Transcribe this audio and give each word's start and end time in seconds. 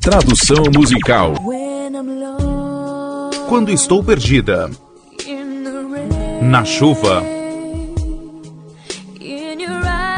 Tradução 0.00 0.64
musical. 0.74 1.34
Quando 3.48 3.70
estou 3.70 4.02
perdida, 4.02 4.70
na 6.40 6.64
chuva, 6.64 7.22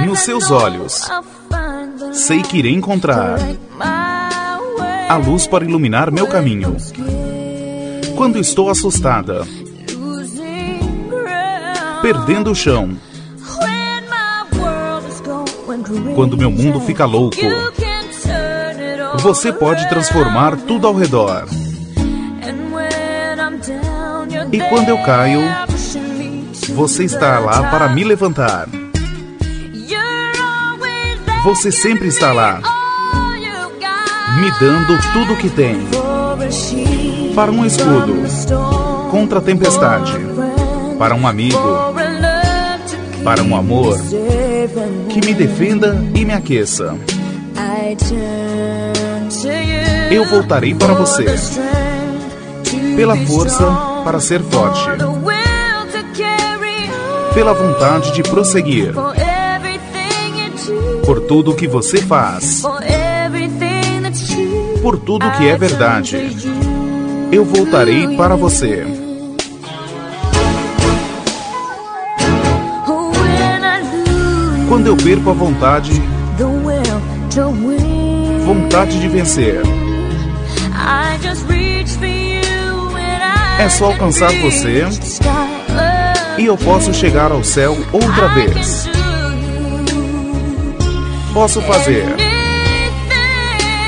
nos 0.07 0.21
seus 0.21 0.51
olhos, 0.53 1.01
sei 2.13 2.43
que 2.43 2.59
irei 2.59 2.73
encontrar. 2.73 3.39
a 5.09 5.17
luz 5.17 5.47
para 5.47 5.65
iluminar 5.65 6.11
meu 6.11 6.29
caminho. 6.29 6.77
Quando 8.17 8.39
estou 8.39 8.71
assustada, 8.71 9.45
perdendo 12.01 12.53
o 12.53 12.55
chão, 12.55 12.97
quando 16.15 16.37
meu 16.37 16.51
mundo 16.51 16.81
fica 16.81 17.05
louco, 17.05 17.37
você 19.23 19.53
pode 19.53 19.89
transformar 19.89 20.57
tudo 20.57 20.85
ao 20.85 20.95
redor. 20.95 21.47
E 24.51 24.61
quando 24.69 24.89
eu 24.89 24.99
caio, 24.99 25.41
você 26.75 27.05
está 27.05 27.39
lá 27.39 27.71
para 27.71 27.89
me 27.91 28.03
levantar. 28.03 28.69
Você 31.45 31.71
sempre 31.71 32.09
está 32.09 32.33
lá, 32.33 32.61
me 34.41 34.51
dando 34.59 34.99
tudo 35.13 35.35
o 35.35 35.37
que 35.37 35.49
tem 35.49 35.77
para 37.35 37.51
um 37.51 37.65
escudo 37.65 38.15
contra 39.11 39.39
a 39.39 39.43
tempestade, 39.43 40.13
para 40.99 41.15
um 41.15 41.27
amigo, 41.27 41.59
para 43.23 43.43
um 43.43 43.57
amor 43.57 43.99
que 45.09 45.25
me 45.25 45.33
defenda 45.33 45.97
e 46.13 46.25
me 46.25 46.33
aqueça. 46.33 46.97
Eu 50.11 50.27
voltarei 50.27 50.75
para 50.75 50.93
você, 50.93 51.25
pela 52.95 53.17
força 53.17 53.65
para 54.05 54.21
ser 54.21 54.43
forte, 54.43 54.81
pela 57.33 57.55
vontade 57.55 58.13
de 58.13 58.23
prosseguir, 58.23 58.93
por 61.07 61.21
tudo 61.21 61.55
que 61.55 61.67
você 61.67 62.03
faz, 62.03 62.63
por 64.83 64.99
tudo 64.99 65.31
que 65.33 65.49
é 65.49 65.57
verdade. 65.57 66.37
Eu 67.33 67.45
voltarei 67.47 68.15
para 68.15 68.37
você. 68.37 68.85
Quando 74.69 74.87
eu 74.87 74.97
perco 74.97 75.31
a 75.31 75.33
vontade, 75.33 75.93
vontade 78.53 79.01
de 79.01 79.09
vencer, 79.09 79.63
é 83.59 83.69
só 83.71 83.87
alcançar 83.87 84.31
você 84.43 84.85
e 86.37 86.45
eu 86.45 86.57
posso 86.59 86.93
chegar 86.93 87.33
ao 87.33 87.43
céu 87.43 87.79
outra 87.91 88.29
vez. 88.29 88.91
Posso 91.33 91.63
fazer 91.63 92.05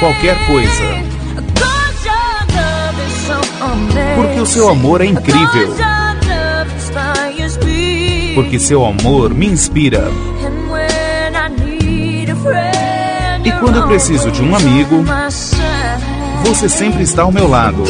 qualquer 0.01 0.47
coisa. 0.47 1.05
Porque 4.17 4.41
o 4.41 4.47
seu 4.47 4.71
amor 4.71 5.03
é 5.03 5.07
incrível. 5.07 5.75
Porque 8.35 8.59
seu 8.59 8.83
amor 8.87 9.35
me 9.35 9.47
inspira. 9.47 10.11
E 13.45 13.53
quando 13.61 13.77
eu 13.77 13.87
preciso 13.87 14.31
de 14.31 14.43
um 14.43 14.55
amigo, 14.55 15.05
você 16.45 16.69
sempre 16.69 17.03
está 17.03 17.23
ao 17.23 17.33
meu 17.33 17.49
lado. 17.49 17.85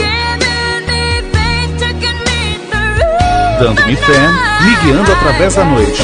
Dando-me 3.59 3.95
fé, 3.95 4.29
me 4.63 4.77
guiando 4.83 5.13
através 5.13 5.55
da 5.55 5.65
noite. 5.65 6.03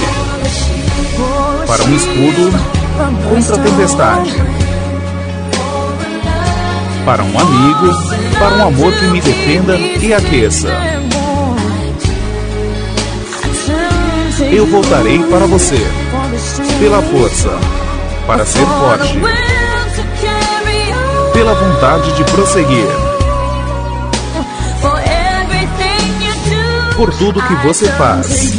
Para 1.66 1.84
um 1.84 1.97
escudo 1.97 2.53
contra 3.28 3.56
a 3.56 3.59
tempestade. 3.59 4.34
Para 7.05 7.25
um 7.25 7.38
amigo, 7.41 7.88
para 8.38 8.55
um 8.56 8.69
amor 8.69 8.93
que 8.93 9.05
me 9.06 9.21
defenda 9.21 9.77
e 9.77 10.15
aqueça. 10.15 10.69
Eu 14.53 14.67
voltarei 14.67 15.19
para 15.25 15.47
você, 15.47 15.77
pela 16.78 17.03
força, 17.03 17.50
para 18.31 18.47
ser 18.47 18.65
forte, 18.65 19.19
pela 21.33 21.53
vontade 21.53 22.13
de 22.13 22.23
prosseguir, 22.31 22.87
por 26.95 27.13
tudo 27.15 27.43
que 27.43 27.55
você 27.67 27.87
faz. 27.95 28.53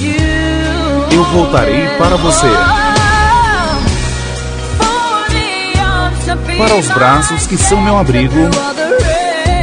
Eu 1.09 1.23
voltarei 1.23 1.87
para 1.97 2.17
você, 2.17 2.47
para 6.57 6.75
os 6.75 6.89
braços 6.89 7.47
que 7.47 7.55
são 7.55 7.79
meu 7.79 7.97
abrigo 7.97 8.49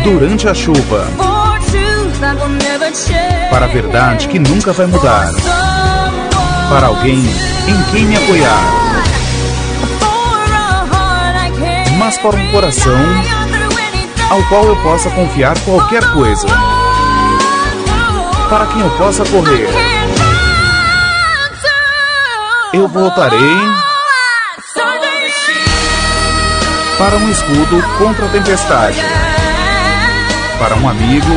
durante 0.04 0.48
a 0.48 0.54
chuva, 0.54 1.06
para 3.50 3.66
a 3.66 3.68
verdade 3.68 4.26
que 4.28 4.38
nunca 4.38 4.72
vai 4.72 4.86
mudar, 4.86 5.28
para 6.70 6.86
alguém 6.86 7.18
em 7.18 7.92
quem 7.92 8.06
me 8.06 8.16
apoiar. 8.16 8.97
Para 12.22 12.36
um 12.36 12.50
coração 12.50 12.98
ao 14.30 14.42
qual 14.48 14.64
eu 14.64 14.76
possa 14.82 15.08
confiar 15.10 15.56
qualquer 15.60 16.02
coisa, 16.12 16.46
para 18.48 18.66
quem 18.66 18.80
eu 18.80 18.90
possa 18.98 19.24
correr. 19.24 19.68
Eu 22.72 22.88
voltarei 22.88 23.56
para 26.98 27.16
um 27.16 27.30
escudo 27.30 27.82
contra 27.98 28.26
a 28.26 28.28
tempestade, 28.30 29.00
para 30.58 30.74
um 30.74 30.88
amigo, 30.88 31.32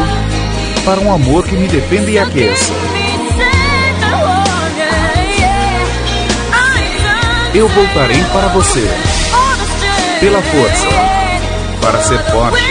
para 0.83 0.99
um 0.99 1.13
amor 1.13 1.45
que 1.45 1.55
me 1.55 1.67
defenda 1.67 2.09
e 2.09 2.17
aqueça. 2.17 2.73
Eu 7.53 7.67
voltarei 7.67 8.23
para 8.31 8.47
você 8.47 9.10
pela 10.21 10.39
força, 10.39 10.87
para 11.81 11.99
ser 12.03 12.19
forte, 12.31 12.63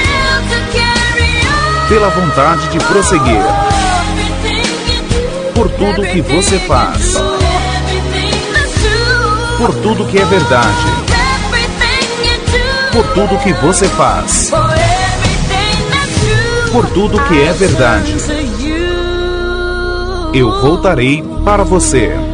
pela 1.88 2.08
vontade 2.10 2.68
de 2.68 2.78
prosseguir, 2.78 3.42
por 5.52 5.68
tudo 5.70 6.02
que 6.02 6.20
você 6.20 6.60
faz, 6.60 7.16
por 9.58 9.74
tudo 9.82 10.06
que 10.06 10.18
é 10.20 10.24
verdade, 10.26 10.86
por 12.92 13.04
tudo 13.14 13.42
que 13.42 13.52
você 13.54 13.88
faz, 13.88 14.52
por 16.70 16.86
tudo 16.90 17.20
que 17.24 17.42
é 17.42 17.52
verdade. 17.52 18.14
Eu 20.32 20.60
voltarei 20.60 21.24
para 21.44 21.64
você. 21.64 22.29